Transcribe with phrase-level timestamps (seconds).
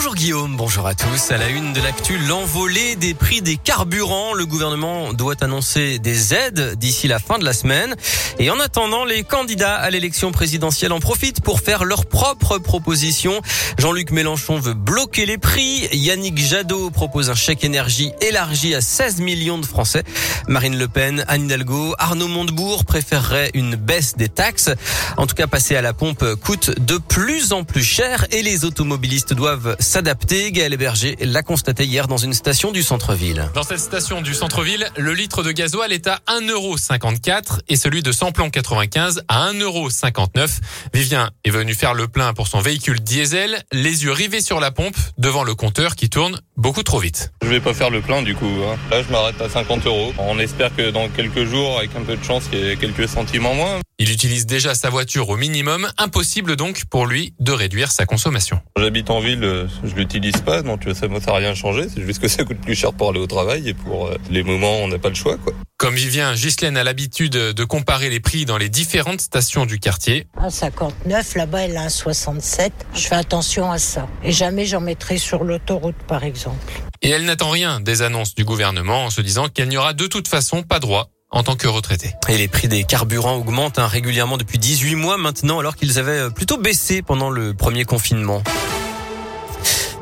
[0.00, 1.30] Bonjour Guillaume, bonjour à tous.
[1.30, 4.32] À la une de l'actu, l'envolée des prix des carburants.
[4.32, 7.94] Le gouvernement doit annoncer des aides d'ici la fin de la semaine.
[8.38, 13.42] Et en attendant, les candidats à l'élection présidentielle en profitent pour faire leurs propres propositions.
[13.76, 15.86] Jean-Luc Mélenchon veut bloquer les prix.
[15.92, 20.04] Yannick Jadot propose un chèque énergie élargi à 16 millions de Français.
[20.48, 24.70] Marine Le Pen, Anne Hidalgo, Arnaud Montebourg préféreraient une baisse des taxes.
[25.18, 28.64] En tout cas, passer à la pompe coûte de plus en plus cher et les
[28.64, 30.52] automobilistes doivent s'adapter.
[30.52, 33.50] Gaël Berger l'a constaté hier dans une station du centre-ville.
[33.54, 38.12] Dans cette station du centre-ville, le litre de gasoil est à 1,54€ et celui de
[38.12, 40.60] samplon 95 à 1,59€.
[40.94, 44.70] Vivien est venu faire le plein pour son véhicule diesel, les yeux rivés sur la
[44.70, 47.32] pompe devant le compteur qui tourne beaucoup trop vite.
[47.42, 48.46] Je vais pas faire le plein du coup.
[48.46, 48.76] Hein.
[48.92, 50.12] Là, je m'arrête à 50 euros.
[50.18, 53.08] On espère que dans quelques jours, avec un peu de chance, il y ait quelques
[53.08, 53.80] centimes en moins.
[54.02, 55.86] Il utilise déjà sa voiture au minimum.
[55.98, 58.58] Impossible donc pour lui de réduire sa consommation.
[58.78, 61.86] J'habite en ville, euh, je l'utilise pas, donc ça n'a rien changé.
[61.94, 64.42] C'est juste que ça coûte plus cher pour aller au travail et pour euh, les
[64.42, 65.36] moments où on n'a pas le choix.
[65.36, 65.52] quoi.
[65.76, 70.26] Comme Vivien, Ghislaine a l'habitude de comparer les prix dans les différentes stations du quartier.
[70.38, 72.72] Un 59, là-bas elle a un 67.
[72.94, 74.08] Je fais attention à ça.
[74.24, 76.72] Et jamais j'en mettrai sur l'autoroute par exemple.
[77.02, 80.06] Et elle n'attend rien des annonces du gouvernement en se disant qu'elle n'y aura de
[80.06, 82.14] toute façon pas droit en tant que retraité.
[82.28, 86.26] Et les prix des carburants augmentent hein, régulièrement depuis 18 mois maintenant alors qu'ils avaient
[86.26, 88.42] euh, plutôt baissé pendant le premier confinement.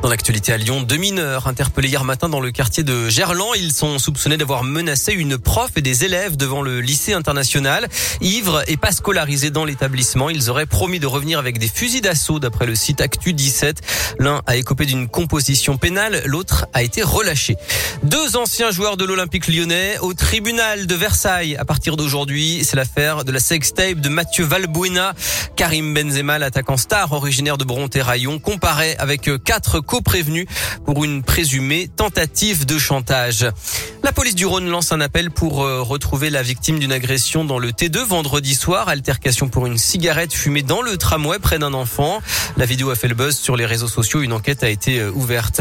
[0.00, 3.54] Dans l'actualité à Lyon, deux mineurs interpellés hier matin dans le quartier de Gerland.
[3.56, 7.88] Ils sont soupçonnés d'avoir menacé une prof et des élèves devant le lycée international.
[8.20, 12.38] Ivres et pas scolarisés dans l'établissement, ils auraient promis de revenir avec des fusils d'assaut
[12.38, 13.80] d'après le site Actu 17.
[14.20, 17.56] L'un a écopé d'une composition pénale, l'autre a été relâché.
[18.04, 21.56] Deux anciens joueurs de l'Olympique lyonnais au tribunal de Versailles.
[21.56, 25.14] À partir d'aujourd'hui, c'est l'affaire de la sextape de Mathieu Valbuena.
[25.56, 30.46] Karim Benzema, l'attaquant star originaire de Bronté-Rayon, comparé avec quatre co-prévenu
[30.84, 33.48] pour une présumée tentative de chantage.
[34.08, 37.58] La police du Rhône lance un appel pour euh, retrouver la victime d'une agression dans
[37.58, 38.88] le T2 vendredi soir.
[38.88, 42.22] Altercation pour une cigarette fumée dans le tramway près d'un enfant.
[42.56, 44.22] La vidéo a fait le buzz sur les réseaux sociaux.
[44.22, 45.60] Une enquête a été euh, ouverte.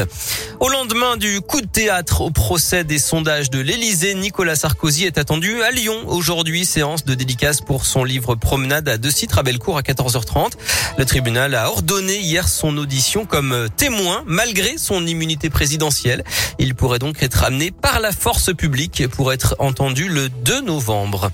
[0.61, 5.17] Au lendemain du coup de théâtre au procès des sondages de l'Elysée, Nicolas Sarkozy est
[5.17, 6.65] attendu à Lyon aujourd'hui.
[6.65, 10.53] Séance de dédicace pour son livre Promenade à deux sites à Bellecour à 14h30.
[10.97, 16.23] Le tribunal a ordonné hier son audition comme euh, témoin malgré son immunité présidentielle.
[16.59, 21.31] Il pourrait donc être amené par la force publique pour être entendu le 2 novembre.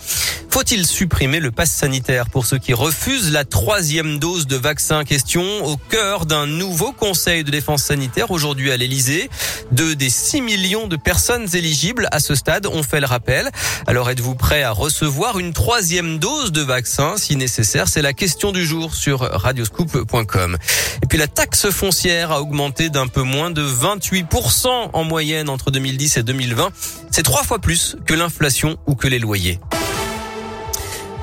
[0.54, 5.04] Faut-il supprimer le pass sanitaire pour ceux qui refusent la troisième dose de vaccin?
[5.04, 9.32] Question au cœur d'un nouveau conseil de défense sanitaire aujourd'hui à l'Elysée.
[9.72, 13.50] Deux des 6 millions de personnes éligibles à ce stade ont fait le rappel.
[13.88, 17.16] Alors êtes-vous prêt à recevoir une troisième dose de vaccin?
[17.18, 20.58] Si nécessaire C'est la question du jour sur radioscoop.com.
[21.02, 25.72] Et puis la taxe foncière a augmenté d'un peu moins de 28% en moyenne entre
[25.72, 26.70] 2010 et 2020.
[27.10, 29.60] C'est trois fois plus que l'inflation ou que les loyers.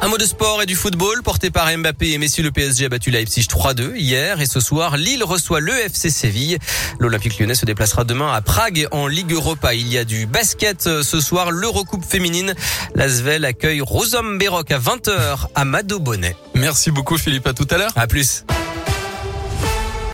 [0.03, 2.43] Un mot de sport et du football porté par Mbappé et Messi.
[2.43, 6.59] Le PSG a battu Leipzig 3-2 hier et ce soir, Lille reçoit le FC Séville.
[6.99, 9.75] L'Olympique lyonnais se déplacera demain à Prague en Ligue Europa.
[9.75, 12.55] Il y a du basket euh, ce soir, l'Eurocoupe féminine.
[12.95, 16.35] L'Asvel accueille Rosom Béroc à 20h à Mado Bonnet.
[16.55, 17.93] Merci beaucoup Philippe, à tout à l'heure.
[17.95, 18.45] À plus.